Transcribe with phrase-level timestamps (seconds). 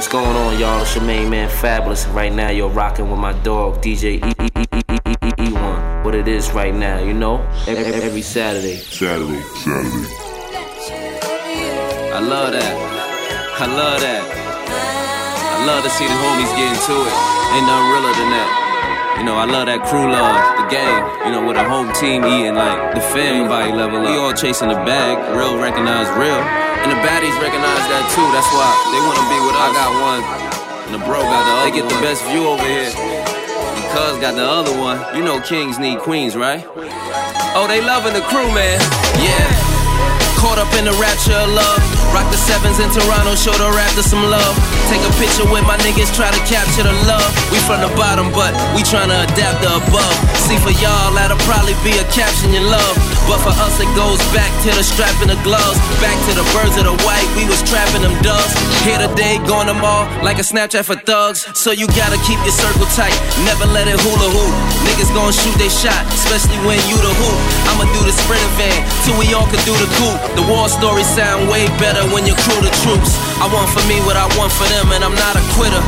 [0.00, 0.80] what's going on, y'all?
[0.80, 2.10] It's your main man, Fabolous.
[2.14, 5.52] Right now, you're rocking with my dog, DJ E E E E E E E
[5.52, 6.04] one.
[6.04, 7.46] What it is right now, you know?
[7.68, 8.76] Every, Saturday.
[8.76, 10.08] Saturday, Saturday.
[12.16, 12.72] I love that.
[13.60, 14.24] I love that.
[15.60, 17.12] I love to see the homies get into it.
[17.52, 19.16] Ain't nothing realer than that.
[19.18, 22.24] You know, I love that crew love, the gang, you know, with a whole team
[22.24, 24.08] eating like the family level up.
[24.08, 26.59] We all chasing the bag, real recognize real.
[26.82, 28.24] And the baddies recognize that too.
[28.32, 29.62] That's why they wanna be with us.
[29.62, 30.22] I got one,
[30.86, 31.70] and the bro got the other.
[31.70, 32.90] They get the best view over here.
[32.90, 34.98] And Cuz got the other one.
[35.14, 36.64] You know kings need queens, right?
[37.54, 38.80] Oh, they loving the crew, man.
[39.20, 39.69] Yeah.
[40.40, 41.80] Caught up in the rapture of love.
[42.16, 44.56] Rock the sevens in Toronto, show the Raptors some love.
[44.88, 47.28] Take a picture with my niggas, try to capture the love.
[47.52, 50.16] We from the bottom, but we tryna adapt the above.
[50.48, 52.96] See, for y'all, that'll probably be a caption you love.
[53.28, 55.76] But for us, it goes back to the strap and the gloves.
[56.00, 58.56] Back to the birds of the white, we was trapping them doves.
[58.82, 61.44] Here today, going all like a Snapchat for thugs.
[61.52, 64.52] So you gotta keep your circle tight, never let it hula hoop.
[65.00, 67.38] Niggas gon' shoot they shot, especially when you the hoop.
[67.72, 70.20] I'ma do the sprinter van till we all can do the coupe.
[70.36, 73.16] The war stories sound way better when you crew the troops.
[73.40, 75.80] I want for me what I want for them, and I'm not a quitter.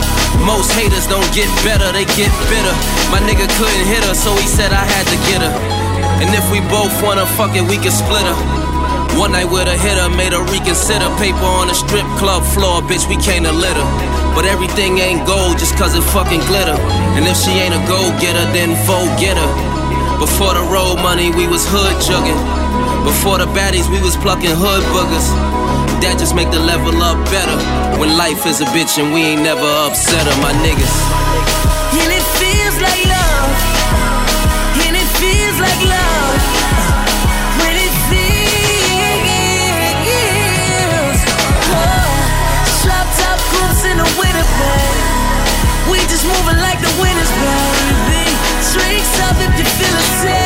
[0.48, 2.74] Most haters don't get better, they get bitter.
[3.12, 5.52] My nigga couldn't hit her, so he said I had to get her.
[6.24, 8.71] And if we both wanna fuck it, we can split her.
[9.20, 11.05] One night with a hitter made her reconsider.
[11.20, 13.84] Paper on the strip club floor, bitch, we came to litter.
[14.34, 16.77] But everything ain't gold just cause it fucking glitter.
[17.16, 19.52] And if she ain't a go getter, then vote get her.
[20.18, 22.40] Before the road money, we was hood jugging.
[23.05, 25.28] Before the baddies, we was plucking hood boogers.
[26.00, 27.58] That just make the level up better.
[28.00, 30.96] When life is a bitch and we ain't never upset her, my niggas.
[32.00, 33.50] And it feels like love.
[34.88, 37.21] And it feels like love.
[45.90, 48.24] We just moving like the winners, baby.
[48.72, 50.41] Drinks up if you feel the same.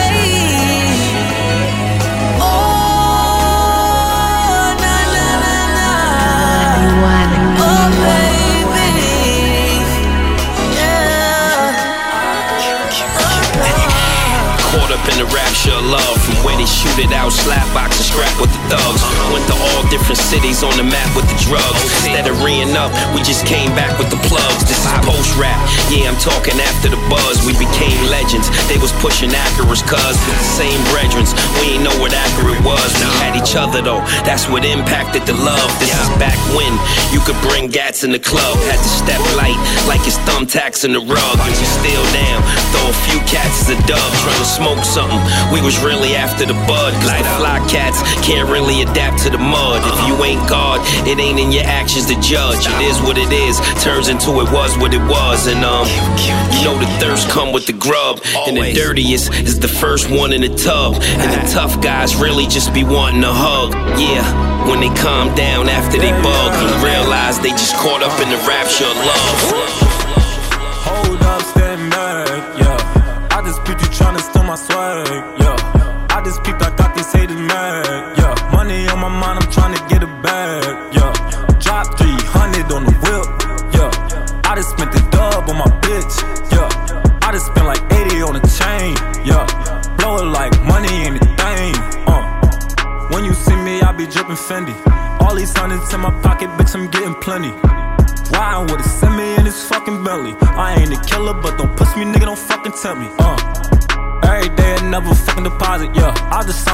[14.96, 16.16] Up in the rapture of love.
[16.24, 19.04] From where they shoot it out, slap box and scrap with the thugs.
[19.28, 21.84] Went to all different cities on the map with the drugs.
[22.00, 24.64] Instead of reeing up, we just came back with the plugs.
[24.64, 25.60] This is post-rap,
[25.92, 27.44] yeah I'm talking after the buzz.
[27.44, 30.16] We became legends, they was pushing Acura's cuz.
[30.24, 32.88] With the same brethrens, we ain't know what Acura was.
[32.96, 35.70] We had each other though, that's what impacted the love.
[35.78, 36.74] This is back when
[37.14, 38.58] you could bring gats in the club.
[38.66, 39.54] Had to step light,
[39.86, 41.36] like it's thumbtacks in the rug.
[41.38, 42.42] And we still down,
[42.74, 44.02] throw a few cats as a dub.
[44.26, 45.22] Trying to smoke something,
[45.54, 46.90] we was really after the bud.
[46.98, 49.78] Cause the fly cats can't really adapt to the mud.
[49.94, 52.66] If you ain't God, it ain't in your actions to judge.
[52.66, 55.46] It is what it is, turns into it was what it was.
[55.46, 55.86] And um,
[56.58, 58.18] you know the thirst come with the grub.
[58.46, 60.98] And the dirtiest is the first one in the tub.
[61.22, 64.24] And the tough guys really just be wanting a hug Yeah,
[64.68, 68.40] when they calm down after they bug And realize they just caught up in the
[68.48, 69.38] rapture of love.
[70.88, 73.28] Hold up, stand back, yeah.
[73.36, 75.35] I just peeped you tryna steal my swag,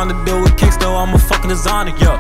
[0.03, 2.19] Signed a deal with Kingston, I'm a fucking designer, yeah.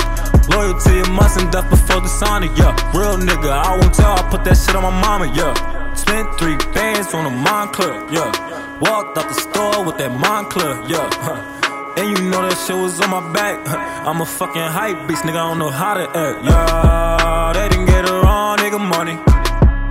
[0.48, 2.70] Loyalty a must and death before dishonor, yeah.
[2.94, 5.52] Real nigga, I won't tell, I put that shit on my mama, yeah.
[5.94, 8.78] Spent three bands on a Moncler, yeah.
[8.78, 11.98] Walked out the store with that Moncler, yeah.
[11.98, 13.58] And you know that shit was on my back.
[14.06, 17.52] I'm a fucking hype beast, nigga, I don't know how to act, yeah.
[17.52, 19.18] They didn't get wrong, nigga, money.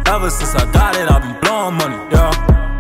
[0.08, 2.32] Ever since I got it, I've been blowing money, yeah.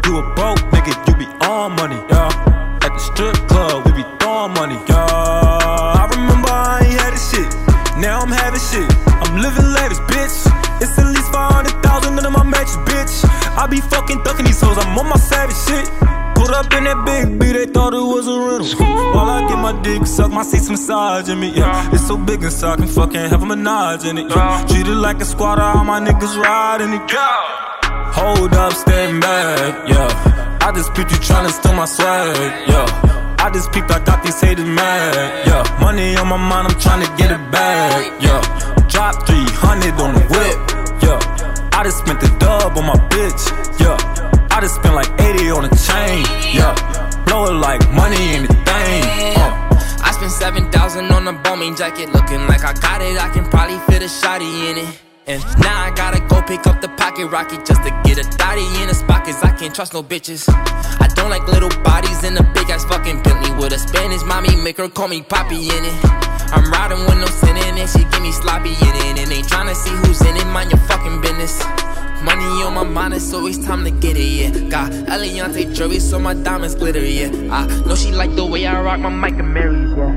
[0.08, 2.80] You a broke nigga, you be on money, yeah.
[2.82, 6.02] At the strip club, we be throwing money, yeah.
[6.02, 7.50] I remember I ain't had this shit,
[8.00, 8.90] now I'm having shit.
[9.22, 10.36] I'm living lavish, bitch.
[10.82, 13.26] It's at least 500,000 under my mattress, bitch.
[13.58, 15.86] I be fucking ducking these hoes, I'm on my savage shit.
[16.36, 18.86] Put up in that big B, they thought it was a rental.
[19.14, 21.94] While I get my dick sucked, my seats massaging me, yeah.
[21.94, 24.66] It's so big inside, I can fucking have a menage in it, yeah.
[24.68, 27.12] Treat it like a squatter, all my niggas riding it.
[28.18, 30.60] Hold up, stand back, yeah.
[30.62, 33.21] I just peeped you trying to steal my swag, yeah.
[33.44, 35.64] I just peeped, I got these haters mad, yeah.
[35.82, 38.42] Money on my mind, I'm tryna get it back, yeah.
[38.88, 40.58] Drop 300 on the whip,
[41.02, 41.20] yeah.
[41.74, 43.44] I I just spent the dub on my bitch,
[43.80, 43.98] yeah.
[44.52, 46.22] I just spent like 80 on a chain,
[46.54, 46.78] yeah.
[47.26, 49.72] Blow it like money in the thing, uh.
[50.04, 53.18] I spent 7,000 on a bombing jacket, looking like I got it.
[53.18, 55.11] I can probably fit a shotty in it.
[55.28, 58.66] And now I gotta go pick up the pocket rocket just to get a thotty
[58.82, 60.50] in spot, cause I can't trust no bitches.
[60.50, 64.56] I don't like little bodies in a big ass fucking Bentley with a Spanish mommy,
[64.56, 66.06] make her call me Poppy in it.
[66.52, 69.48] I'm riding with no sin in it, she give me sloppy in it, and ain't
[69.48, 71.62] tryna see who's in it, mind your fucking business.
[72.24, 74.70] Money on my mind, it's always time to get it, yeah.
[74.70, 77.28] Got Eliantte jewelry, so my diamonds glitter, yeah.
[77.52, 80.12] I know she like the way I rock my mic and Marys, yeah.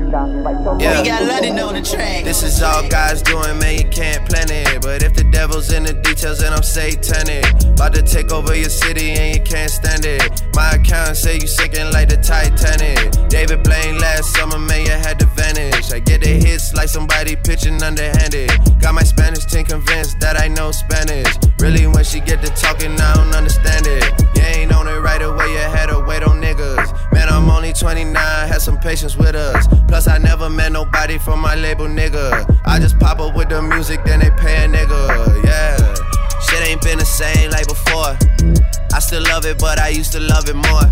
[0.79, 1.01] Yeah.
[1.01, 2.23] We got London on the track.
[2.23, 4.81] This is all God's doing, man, you can't plan it.
[4.81, 7.45] But if the devil's in the details, then I'm satanic.
[7.73, 10.43] About to take over your city and you can't stand it.
[10.55, 13.29] My account say you sinking like the Titanic.
[13.29, 15.91] David Blaine last summer, man, you had to vanish.
[15.91, 18.51] I get the hits like somebody pitching underhanded.
[18.79, 21.27] Got my Spanish team convinced that I know Spanish.
[21.59, 24.03] Really, when she get to talking, I don't understand it.
[24.35, 26.91] You ain't on it right away, you had to wait on niggas.
[27.13, 29.65] Man, I'm only 29, had some patience with us.
[29.87, 32.45] Plus, I never met nobody from my label, nigga.
[32.65, 35.77] I just pop up with the music, then they pay a nigga, yeah.
[36.41, 38.17] Shit ain't been the same like before.
[38.93, 40.87] I still love it, but I used to love it more.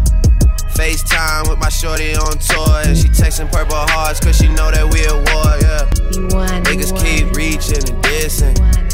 [0.74, 2.82] FaceTime with my shorty on tour.
[2.86, 6.62] And she texting purple hearts, cause she know that we at war, yeah.
[6.64, 8.93] Niggas keep reaching and dissing.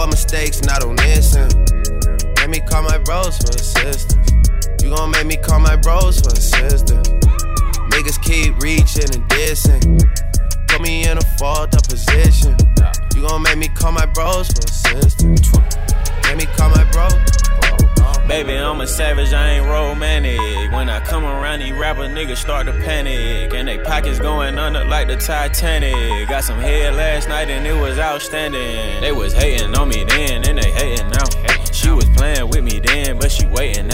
[0.00, 1.54] Afford mistakes, not this end.
[2.38, 4.32] Make me call my bros for assistance.
[4.82, 7.10] You gon' make me call my bros for assistance.
[7.92, 10.00] Niggas keep reaching and dissing.
[10.68, 12.56] Put me in a fault up position.
[13.14, 15.52] You gon' make me call my bros for assistance.
[16.24, 17.59] Make me call my bros.
[18.30, 20.70] Baby, I'm a savage, I ain't romantic.
[20.70, 23.52] When I come around, these rapper niggas start to panic.
[23.52, 26.28] And they pockets going under like the Titanic.
[26.28, 29.00] Got some head last night and it was outstanding.
[29.00, 31.24] They was hating on me then, and they hating now.
[31.72, 33.88] She was playing with me then, but she waiting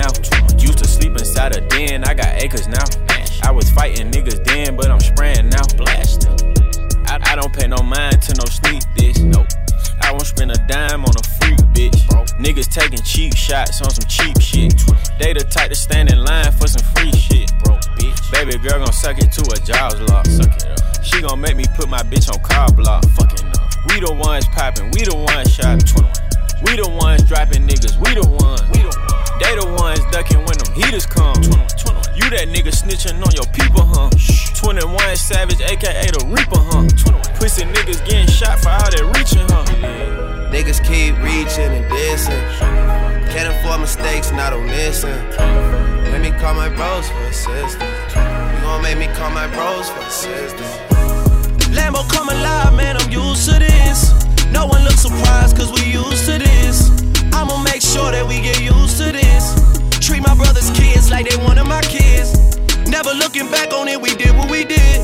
[63.06, 64.98] Never looking back on it, we did what we did.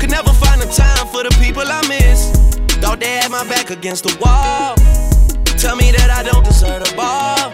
[0.00, 2.32] Could never find the time for the people I miss.
[2.80, 4.74] Thought they had my back against the wall.
[5.60, 7.52] Tell me that I don't deserve the ball.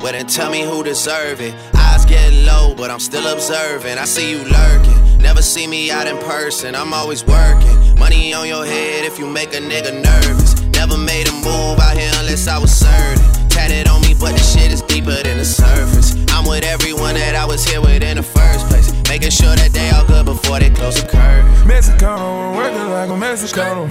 [0.00, 1.56] Well, then tell me who deserve it.
[1.74, 3.98] Eyes get low, but I'm still observing.
[3.98, 5.18] I see you lurking.
[5.18, 6.76] Never see me out in person.
[6.76, 7.98] I'm always working.
[7.98, 10.62] Money on your head if you make a nigga nervous.
[10.70, 13.48] Never made a move out here unless I was certain.
[13.48, 16.23] Tatted on me, but the shit is deeper than the surface.
[16.34, 18.90] I'm with everyone that I was here with in the first place.
[19.06, 21.46] Making sure that they all good before they close the curve.
[21.62, 23.86] Mexicano, I'm working like a Mexicano.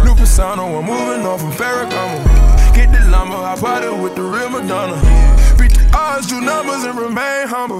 [0.00, 2.24] New persona, I'm moving off from Ferragamo.
[2.72, 4.96] Get the lumber, I party with the real Madonna.
[5.60, 7.76] Beat the odds, do numbers, and remain humble.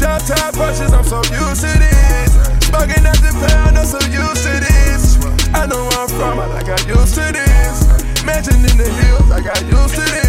[0.00, 2.32] Downtown punches, I'm so used to this.
[2.64, 5.20] Smoking at the pound, I'm so used to this.
[5.52, 8.24] I know where I'm from, I got used to this.
[8.24, 10.27] Mansion in the hills, I got used to this.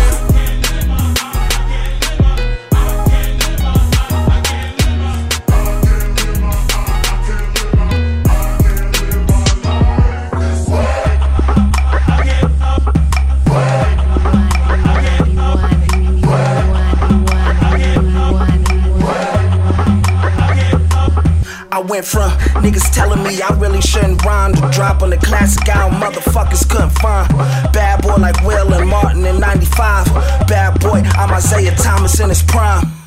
[22.00, 22.32] Went from
[22.64, 27.28] niggas telling me I really shouldn't rhyme to dropping the classic album motherfuckers couldn't find.
[27.74, 30.06] Bad boy like Will and Martin in 95.
[30.48, 32.99] Bad boy, I'm Isaiah Thomas in his prime.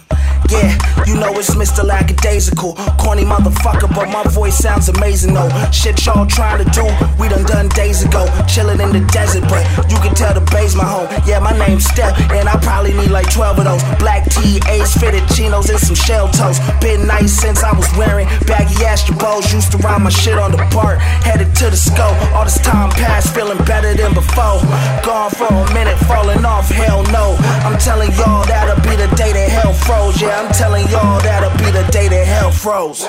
[0.50, 0.74] Yeah,
[1.06, 1.84] you know it's Mr.
[1.84, 2.74] Lackadaisical.
[2.98, 5.50] Corny motherfucker, but my voice sounds amazing though.
[5.70, 6.84] Shit y'all trying to do,
[7.18, 8.26] we done done days ago.
[8.46, 11.08] Chillin' in the desert, but you can tell the bay's my home.
[11.26, 13.82] Yeah, my name's Step, and I probably need like 12 of those.
[13.98, 14.60] Black tee,
[14.98, 16.58] fitted chinos, and some shell toes.
[16.80, 19.52] Been nice since I was wearing baggy Astro Bows.
[19.52, 22.16] Used to ride my shit on the park, headed to the scope.
[22.32, 24.62] All this time passed, feeling better than before.
[25.04, 27.36] Gone for a minute, falling off, hell no.
[27.66, 30.20] I'm telling y'all that'll be the day that hell froze.
[30.20, 33.04] Yeah, I'm telling y'all that'll be the day that hell froze.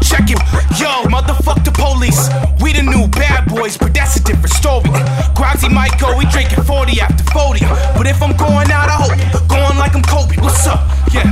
[0.00, 0.40] Check him,
[0.80, 2.28] yo, motherfuck the police.
[2.60, 4.90] We the new bad boys, but that's a different story.
[5.36, 7.64] Grogsy might go, we drinking 40 after 40.
[7.96, 9.14] But if I'm going out, I hope
[9.48, 10.36] going like I'm Kobe.
[10.40, 10.80] What's up?
[11.12, 11.28] Yeah,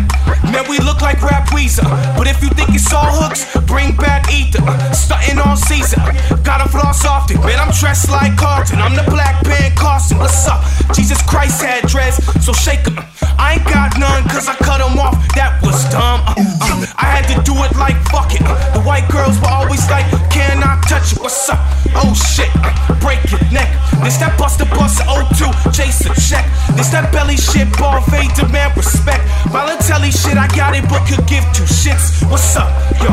[0.52, 1.88] man, we look like rap Weezer.
[2.16, 4.62] But if you think it's all hooks, bring back ether.
[4.94, 6.00] Stunting on Caesar.
[6.44, 8.78] Gotta floss often, man, I'm dressed like Carlton.
[8.78, 10.18] I'm the black band Carson.
[10.18, 10.62] What's up?
[10.94, 12.98] Jesus Christ had dreads, so shake 'em.
[13.38, 14.54] I ain't got none, cause I
[14.90, 15.16] 'em off.
[15.34, 16.20] That was dumb.
[16.26, 18.42] Uh, uh, I had to do it like fuck it.
[18.42, 21.18] Uh, the white girls were always like, can I touch it?
[21.18, 21.58] What's up?
[21.94, 23.70] Oh shit, uh, break your neck.
[24.02, 26.46] This that Buster Buster 02, Jason check.
[26.74, 29.22] This that belly shit, ball fade, demand respect.
[29.52, 32.22] Volatelli shit, I got it, but could give two shits.
[32.30, 32.70] What's up,
[33.02, 33.10] yo?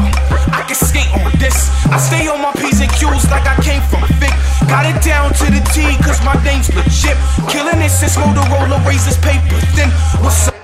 [0.54, 1.70] I can skate on this.
[1.92, 4.34] I stay on my P's and Q's like I came from Vic.
[4.70, 7.18] Got it down to the T, cause my name's legit.
[7.50, 9.90] Killing it since Motorola razors paper thin.
[10.24, 10.57] What's up?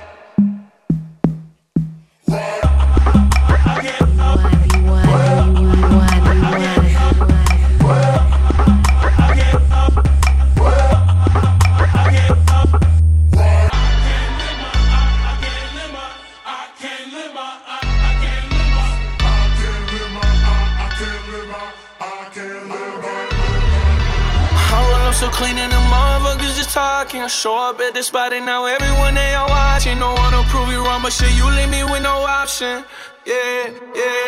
[25.14, 27.22] So clean and the motherfuckers just talking.
[27.22, 29.98] I show up at the spot and now everyone they are watching.
[29.98, 32.82] No one to prove you wrong, but shit, you leave me with no option.
[33.24, 34.26] Yeah, yeah.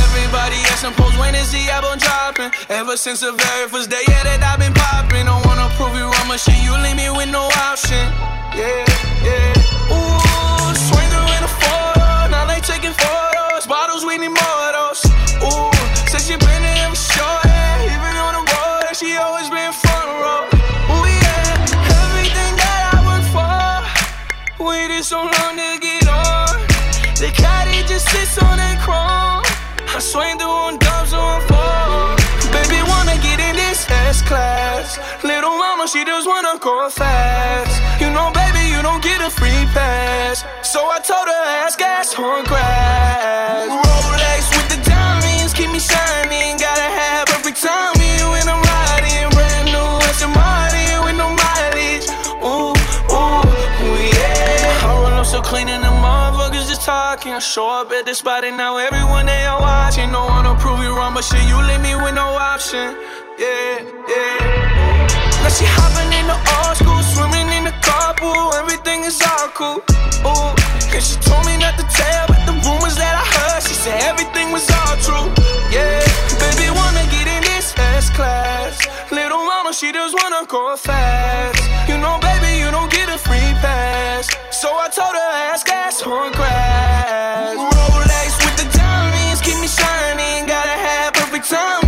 [0.00, 2.50] Everybody asking post when is the album dropping?
[2.70, 5.26] Ever since the very first day, yeah, that I've been popping.
[5.28, 8.04] Don't wanna prove you wrong, but shit, you leave me with no option.
[8.56, 8.80] Yeah,
[9.20, 9.92] yeah.
[9.92, 13.68] Ooh, swing through in a photo, now they taking photos.
[13.68, 14.83] Bottles, we need more of
[30.14, 32.14] swing through on dubs on four.
[32.54, 34.86] Baby wanna get in this S class.
[35.24, 37.74] Little mama, she just wanna go fast.
[38.00, 40.44] You know, baby, you don't get a free pass.
[40.62, 42.93] So I told her ask gas on grass.
[57.32, 60.12] I show up at the spot now everyone they are watching.
[60.12, 62.92] No one to prove you wrong, but shit, you leave me with no option.
[63.40, 65.40] Yeah, yeah.
[65.40, 68.52] Now she hopping in the old school, swimming in the carpool.
[68.60, 69.80] Everything is all cool.
[70.28, 70.52] Ooh,
[70.92, 74.04] and she told me not to tell, but the rumors that I heard, she said
[74.04, 75.32] everything was all true.
[75.72, 76.04] Yeah,
[76.36, 78.84] baby wanna get in this S class.
[79.08, 81.56] Little mama, she just wanna go fast.
[81.88, 84.28] You know, baby, you don't get a free pass.
[84.64, 87.52] So I told her ask gas on grass.
[87.52, 90.46] Rolex with the diamonds keep me shining.
[90.46, 91.83] Gotta have perfect timing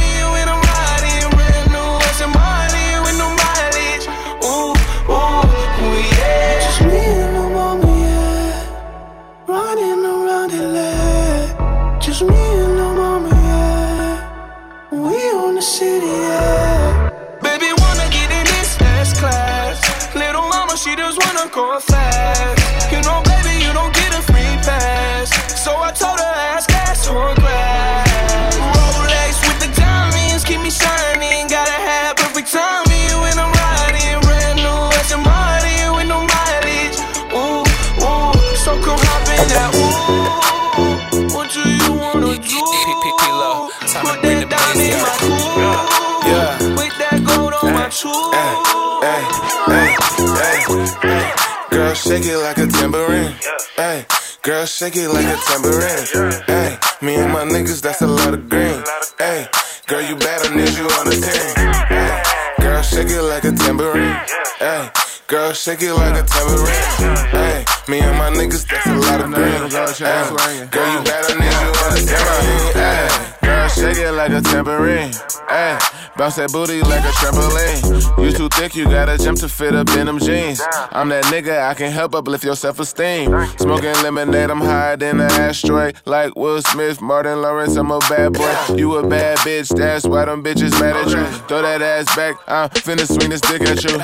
[54.47, 56.43] girl, shake it like a tambourine.
[56.47, 58.81] Hey, me and my niggas, that's a lot of green.
[59.19, 59.49] Hey,
[59.89, 61.75] girl, you better need you on the team.
[61.91, 62.23] Hey,
[62.61, 64.17] girl, shake it like a tambourine.
[64.61, 64.91] Hey,
[65.27, 67.27] girl, shake it like a tambourine.
[67.35, 69.67] Hey, me and my niggas, that's a lot of green.
[69.99, 72.73] Hey, girl, you better need you on the team.
[72.79, 73.09] Hey,
[73.43, 75.13] girl, shake it like a tambourine.
[75.49, 75.79] Hey,
[76.17, 78.25] bounce that booty like a trampoline.
[78.25, 80.61] You too thick, you gotta jump to fit up in them jeans.
[80.91, 83.27] I'm that nigga, I can help uplift your self esteem.
[83.59, 85.97] Smoking lemonade, I'm higher than an asteroid.
[86.05, 88.75] Like Will Smith, Martin Lawrence, I'm a bad boy.
[88.77, 91.25] You a bad bitch, that's why them bitches mad at you.
[91.47, 93.97] Throw that ass back, I'm finna swing this dick at you.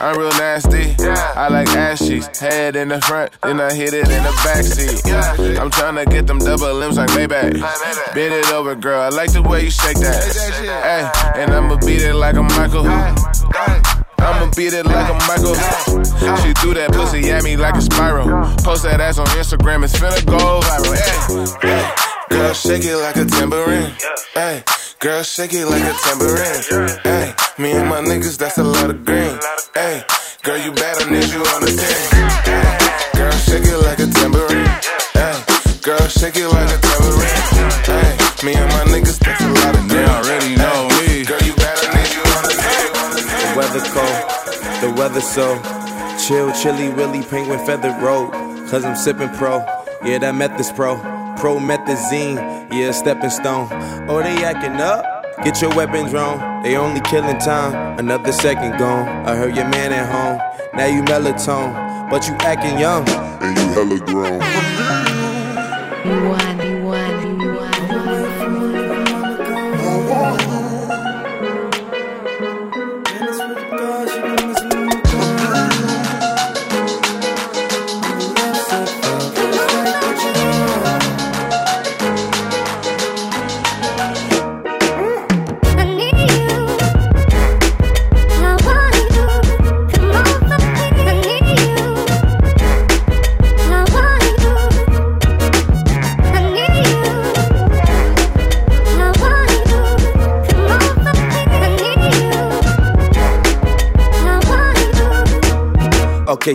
[0.00, 2.38] I'm real nasty, I like ass cheeks.
[2.40, 5.58] Head in the front, then I hit it in the backseat.
[5.60, 8.14] I'm tryna get them double limbs like Maybach.
[8.14, 10.87] Bend it over, girl, I like the way you shake that.
[10.88, 11.04] Hey,
[11.36, 12.86] and I'ma beat it like a Michael.
[12.88, 15.52] I'ma beat it like a Michael.
[16.40, 18.24] She threw that pussy at me like a spiral.
[18.64, 21.60] Post that ass on Instagram, it's finna go viral.
[21.60, 21.84] Hey.
[22.30, 23.92] Girl, shake it like a tambourine.
[24.32, 24.64] Hey,
[24.98, 26.98] girl, shake it like a tambourine.
[27.04, 29.36] Hey, me and my niggas, that's a lot of green.
[29.74, 30.04] Hey,
[30.42, 32.00] girl, you bad, I need you on the team.
[33.12, 34.72] Girl, shake it like a tambourine.
[35.12, 35.36] Hey,
[35.84, 37.44] girl, shake it like a tambourine.
[37.84, 40.00] Hey, me and my niggas, that's a lot of green.
[40.00, 40.67] They already know
[43.58, 44.30] weather cold,
[44.80, 45.60] the weather so
[46.16, 48.30] chill, chilly, willy, penguin feathered road.
[48.70, 49.58] Cause I'm sipping pro,
[50.04, 50.94] yeah, that meth is pro.
[51.40, 52.36] Promethazine,
[52.72, 53.66] yeah, stepping stone.
[54.08, 55.04] Oh, they acting up?
[55.42, 56.62] Get your weapons wrong.
[56.62, 57.98] They only killing time.
[57.98, 59.08] Another second gone.
[59.26, 60.38] I heard your man at home.
[60.74, 63.08] Now you melatonin, but you acting young.
[63.08, 65.27] And you hella grown.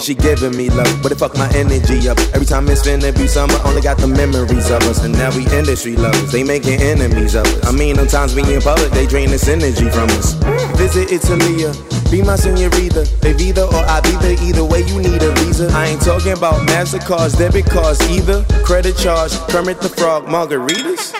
[0.04, 2.20] She giving me love, but it fuck my energy up.
[2.36, 5.04] Every time it's finna be summer, only got the memories of us.
[5.04, 7.66] And now we industry lovers, they making enemies of us.
[7.66, 10.34] I mean, sometimes we in public, they drain this energy from us.
[10.76, 11.72] Visit Italia,
[12.12, 13.08] be my senorita.
[13.22, 15.70] They Visa or I Ibiza, either way you need a visa.
[15.72, 18.44] I ain't talking about MasterCards, debit cards either.
[18.66, 21.14] Credit charge, Kermit the Frog, margaritas.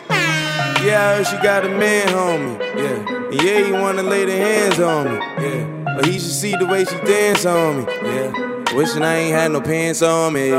[0.84, 2.60] Yeah, I heard she got a man, homie.
[2.76, 5.20] Yeah, yeah, he wanna lay the hands on me.
[5.40, 7.94] Yeah, but he should see the way she dance on me.
[8.04, 10.52] Yeah, wishing I ain't had no pants on me.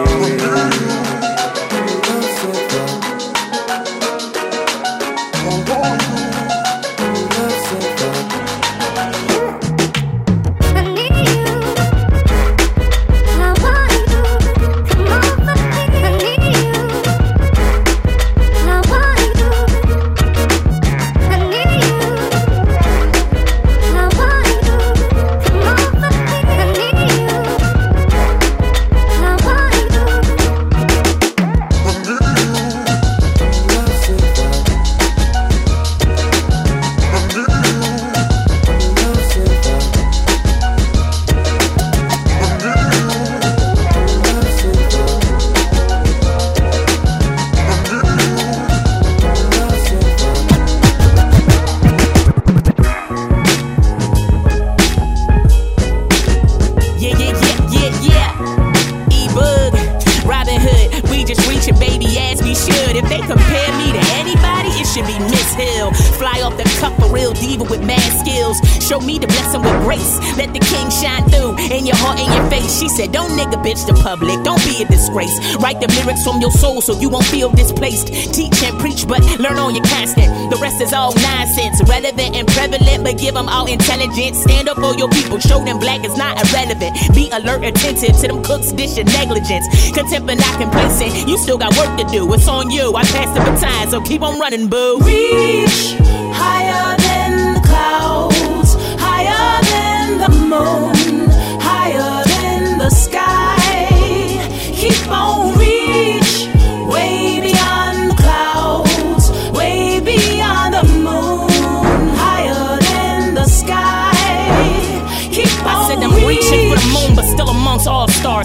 [75.14, 75.56] Disgrace.
[75.56, 78.08] Write the lyrics from your soul so you won't feel displaced.
[78.34, 80.28] Teach and preach, but learn on your constant.
[80.50, 84.42] The rest is all nonsense, relevant and prevalent, but give them all intelligence.
[84.42, 86.96] Stand up for your people, show them black is not irrelevant.
[87.14, 89.66] Be alert, attentive to them cooks, dish and negligence.
[89.92, 92.32] Contempt and not complacent, you still got work to do.
[92.34, 92.94] It's on you.
[92.94, 94.98] I pass the baton, so keep on running, boo.
[95.00, 95.94] Reach
[96.34, 97.03] higher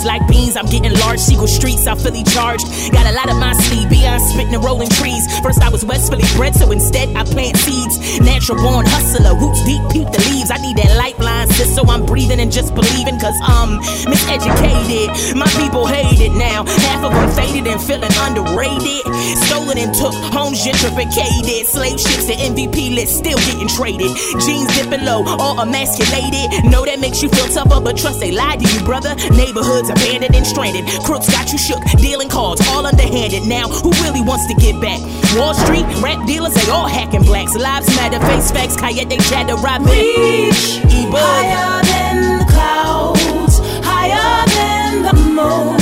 [0.06, 1.20] Like beans, I'm getting large.
[1.20, 2.66] Seagull streets, I Philly charged.
[2.92, 5.24] Got a lot of my sleeve, beyond spitting and rolling trees.
[5.42, 8.20] First, I was West Philly bred, so instead, I plant seeds.
[8.20, 10.52] Natural born hustler, roots deep, peep the leaves.
[10.52, 13.20] I need that lifeline, sis, so I'm breathing and just believing.
[13.20, 15.36] Cause I'm miseducated.
[15.36, 16.66] My people hate it now.
[16.66, 19.04] Half of them faded and feeling underrated.
[19.46, 21.66] Stolen and took, homes gentrificated.
[21.66, 24.12] Slave ships, the MVP list, still getting traded.
[24.46, 26.70] Jeans dipping low, all emasculated.
[26.70, 29.16] Know that makes you feel tougher, but trust they lied to you, brother.
[29.32, 30.86] Neighborhoods abandoned and stranded.
[31.04, 33.48] Crooks got you shook, dealing cards, all underhanded.
[33.48, 35.00] Now, who really wants to get back?
[35.36, 37.56] Wall Street, rap dealers, they all hacking blacks.
[37.56, 39.88] Lives matter, face facts, Kayet, they chatter, Robin.
[39.88, 40.80] Reach
[41.12, 45.79] higher than the clouds, higher than the moon,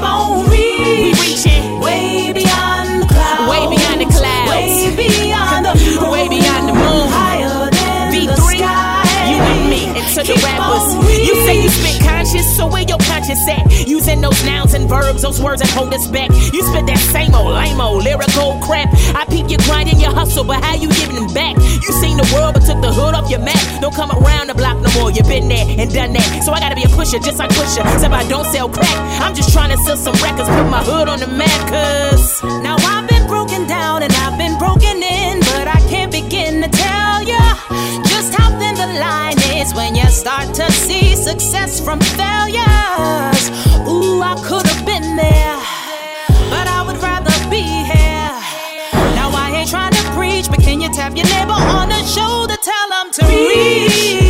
[0.00, 0.66] on me.
[0.80, 3.50] We reaching way beyond the clouds.
[3.50, 4.50] Way beyond the clouds.
[4.50, 6.10] Way beyond the moon.
[6.10, 7.08] Way beyond the moon.
[7.10, 8.26] Higher than V3.
[8.26, 9.30] The sky.
[9.30, 10.86] You and me and to Keep the rappers.
[11.26, 12.05] You say you speak.
[12.26, 13.86] So where your conscience at?
[13.86, 16.30] Using those nouns and verbs, those words that hold us back.
[16.30, 18.90] You spit that same old lame old lyrical crap.
[19.14, 21.54] I peep you grinding your hustle, but how you giving back?
[21.56, 23.62] You seen the world, but took the hood off your map.
[23.80, 25.10] Don't come around the block no more.
[25.12, 26.42] You been there and done that.
[26.42, 27.86] So I gotta be a pusher, just like pusher.
[27.86, 28.98] Except I don't sell crack.
[29.22, 31.60] I'm just trying to sell some records, put my hood on the map.
[31.70, 34.35] Cause now I've been broken down and I've
[40.16, 43.50] start to see success from failures.
[43.86, 45.56] Ooh, I could have been there,
[46.48, 48.32] but I would rather be here.
[49.14, 52.56] Now I ain't trying to preach, but can you tap your neighbor on the shoulder,
[52.62, 54.25] tell them to reach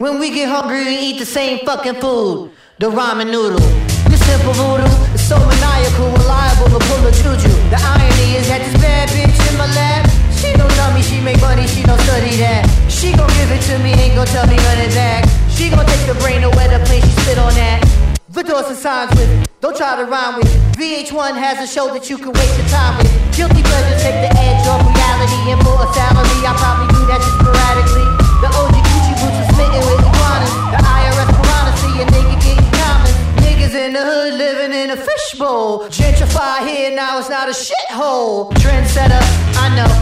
[0.00, 2.56] When we get hungry, we eat the same fucking food.
[2.78, 3.60] The ramen noodle.
[4.08, 7.52] You simple voodoo, it's so maniacal, reliable to pull a juju.
[7.68, 11.20] The irony is that this bad bitch in my lap, she don't tell me she
[11.20, 12.64] make money, she don't study that.
[12.88, 15.28] She gon' give it to me, ain't gon' tell me none of that.
[15.52, 17.84] She gon' take the brain away the place she spit on that.
[18.32, 19.28] The doors and signs with,
[19.60, 20.48] don't try to rhyme with.
[20.80, 23.12] VH1 has a show that you can waste your time with.
[23.36, 24.59] Guilty pleasures take the edge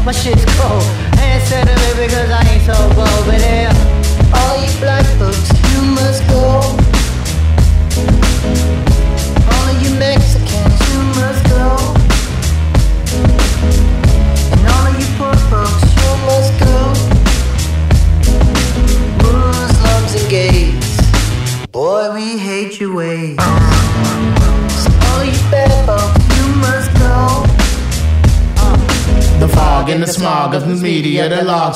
[0.09, 0.58] my shit's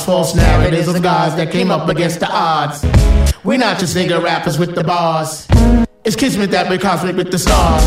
[0.00, 2.84] false narratives of gods that came up against the odds.
[3.44, 5.46] We're not just nigga rappers with the bars.
[6.04, 7.84] It's kismet that we're cosmic with the stars.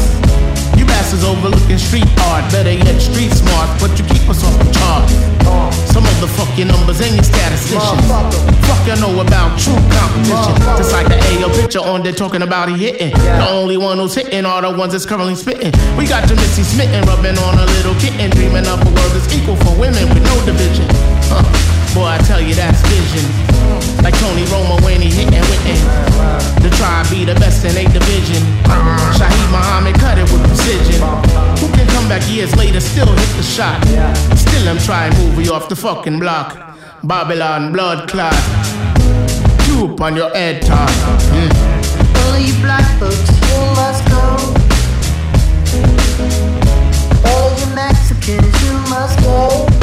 [0.78, 4.72] You bastards overlooking street art, better yet street smart, but you keep us off the
[4.72, 5.08] chart.
[5.96, 8.08] Some of the fuck your numbers and your statisticians.
[8.68, 10.56] Fuck you know about true competition.
[10.76, 13.12] Just like the AO picture on there talking about he hitting.
[13.12, 15.72] The only one who's hitting are the ones that's currently spitting.
[15.96, 19.32] We got your Missy smitten, rubbing on a little kitten, dreaming up a world that's
[19.34, 20.88] equal for women with no division.
[21.32, 21.85] Huh.
[21.96, 23.24] Boy, I tell you that's vision.
[24.04, 25.80] Like Tony Romo when he hitting Witten.
[26.62, 28.44] The tribe be the best in eight division.
[29.16, 31.00] Shaheed Muhammad cut it with precision.
[31.64, 33.80] Who can come back years later, still hit the shot?
[34.36, 36.78] Still I'm trying movie off the fucking block.
[37.02, 38.36] Babylon blood clot.
[39.64, 40.90] Tube on your head top.
[41.32, 41.52] Mm.
[42.26, 44.22] All you black folks, you must go.
[47.30, 49.75] All you Mexicans, you must go.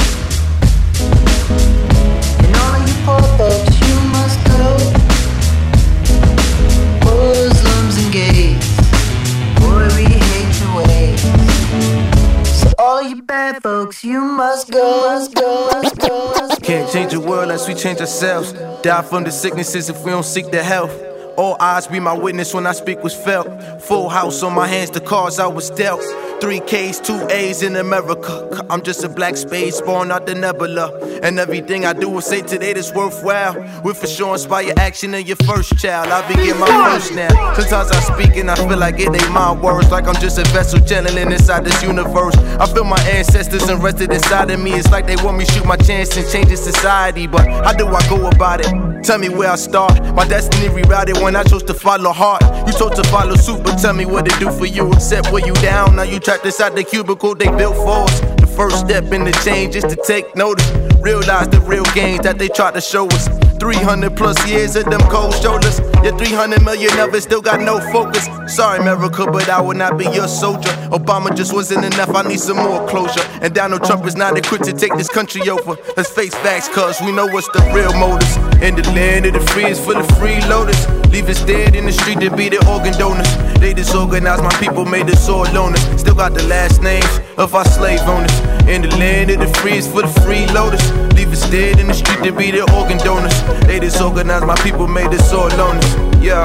[16.93, 18.53] Change the world unless we change ourselves.
[18.83, 20.93] Die from the sicknesses if we don't seek the health.
[21.37, 23.47] All eyes be my witness when I speak was felt.
[23.83, 26.03] Full house on my hands, the cards I was dealt.
[26.43, 28.67] Three K's, two A's in America.
[28.69, 30.91] I'm just a black space born out the nebula.
[31.23, 33.55] And everything I do will say today that's worthwhile.
[33.85, 36.09] Will for sure inspire your action in your first child.
[36.09, 37.29] I begin my first now.
[37.55, 39.93] Sometimes I speak and I feel like it ain't my words.
[39.93, 42.35] Like I'm just a vessel channeling inside this universe.
[42.59, 44.73] I feel my ancestors invested inside of me.
[44.73, 47.29] It's like they want me shoot my chance and change society.
[47.29, 49.05] But how do I go about it?
[49.05, 50.01] Tell me where I start.
[50.15, 52.43] My destiny rerouted when I chose to follow heart.
[52.67, 54.93] You chose to follow suit, but tell me what it do for you.
[54.93, 55.97] Except where you down.
[55.97, 58.21] Now you trapped inside the cubicle they built for us.
[58.41, 60.67] The first step in the change is to take notice.
[61.03, 63.42] Realize the real gains that they tried to show us.
[63.63, 65.79] 300 plus years of them cold shoulders.
[66.03, 68.27] Your 300 million of it still got no focus.
[68.53, 70.71] Sorry, America, but I will not be your soldier.
[70.91, 73.23] Obama just wasn't enough, I need some more closure.
[73.41, 75.77] And Donald Trump is not equipped to take this country over.
[75.97, 78.35] Let's face facts, cuz we know what's the real motives.
[78.67, 80.83] In the land of the free is full of freeloaders.
[81.13, 83.31] Leave us dead in the street to be the organ donors.
[83.61, 86.01] They disorganized my people, made us all loners.
[86.01, 88.37] Still got the last names of our slave owners.
[88.67, 91.12] In the land of the free is full of freeloaders.
[91.33, 93.33] Us dead in the street to be the organ donors.
[93.67, 96.23] They disorganized my people, made us all loners.
[96.23, 96.45] Yeah.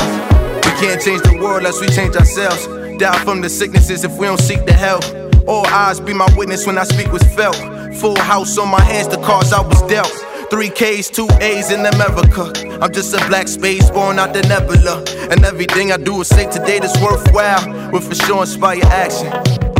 [0.55, 2.67] We can't change the world unless we change ourselves.
[2.97, 5.03] Die from the sicknesses if we don't seek the help.
[5.45, 7.57] All eyes be my witness when I speak was felt.
[7.95, 10.11] Full house on my hands, the cards I was dealt.
[10.49, 12.53] Three K's, two A's in America.
[12.81, 15.03] I'm just a black space born out the nebula.
[15.29, 17.91] And everything I do is safe today that's worthwhile.
[17.91, 19.27] Will for sure inspire action.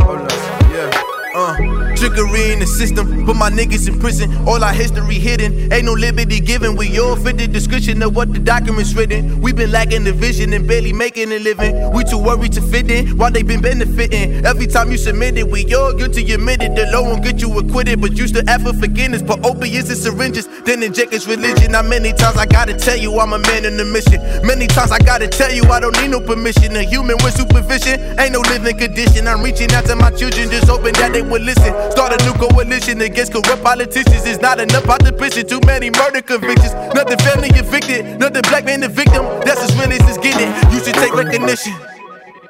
[0.04, 0.32] Hold up,
[0.70, 1.02] yeah.
[1.34, 4.30] Uh, trickery in the system, put my niggas in prison.
[4.46, 6.76] All our history hidden, ain't no liberty given.
[6.76, 9.40] We all fit the description of what the documents written.
[9.40, 11.92] We been lacking the vision and barely making a living.
[11.92, 14.46] We too worried to fit in while they been benefiting.
[14.46, 16.76] Every time you submit it, we all guilty admitted.
[16.76, 19.22] The law won't get you acquitted, but you still ask for forgiveness.
[19.22, 21.72] Put opiates and syringes, then inject his religion.
[21.72, 24.20] Now many times I gotta tell you I'm a man in the mission.
[24.46, 26.76] Many times I gotta tell you I don't need no permission.
[26.76, 29.26] A human with supervision ain't no living condition.
[29.26, 31.74] I'm reaching out to my children, just hoping that they will listen.
[31.90, 34.26] Start a new coalition against corrupt politicians.
[34.26, 35.46] It's not enough the prison.
[35.46, 36.74] Too many murder convictions.
[36.94, 38.18] Nothing family evicted.
[38.18, 39.24] Nothing black man the victim.
[39.44, 40.48] That's as real as it's getting.
[40.72, 41.74] You should take recognition.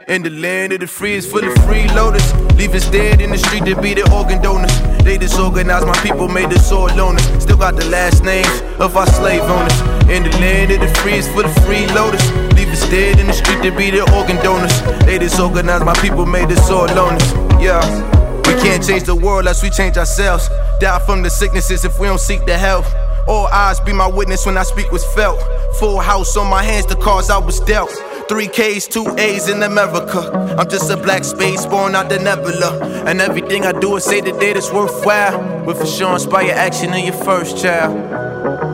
[0.08, 2.24] In the land of the free is full of freeloaders.
[2.56, 4.72] Leave us dead in the street to be the organ donors.
[5.04, 7.42] They disorganized my people, made us all loners.
[7.42, 8.48] Still got the last names
[8.80, 9.80] of our slave owners.
[10.08, 12.24] In the land of the free is full of freeloaders.
[12.56, 14.80] Leave us dead in the street to be the organ donors.
[15.04, 17.28] They disorganized my people, made us all loners.
[17.62, 18.27] Yeah.
[18.48, 20.48] We can't change the world unless we change ourselves.
[20.80, 22.86] Die from the sicknesses if we don't seek the help.
[23.28, 25.38] All eyes be my witness when I speak was felt.
[25.78, 27.90] Full house on my hands, the cards I was dealt.
[28.26, 30.32] Three K's, two A's in America.
[30.58, 33.04] I'm just a black space born out the nebula.
[33.06, 35.64] And everything I do is say the day that's worthwhile.
[35.66, 37.94] With for sure inspire action in your first child.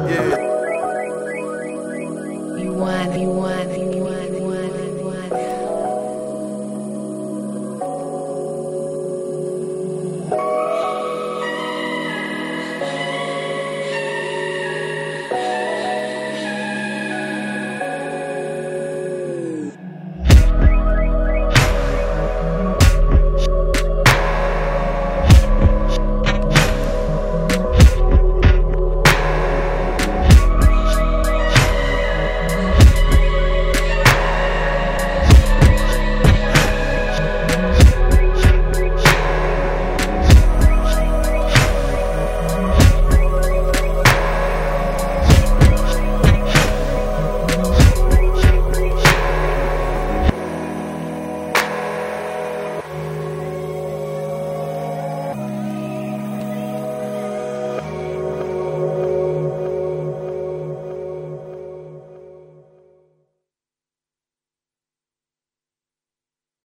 [0.08, 0.38] Yeah.
[2.58, 3.30] You want, you you